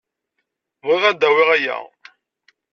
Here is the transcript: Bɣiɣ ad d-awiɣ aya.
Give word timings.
Bɣiɣ 0.85 1.03
ad 1.05 1.17
d-awiɣ 1.19 1.49
aya. 1.55 1.77